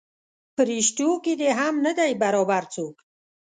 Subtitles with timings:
[0.55, 2.95] پریشتو کې دې هم نه دی برابر څوک.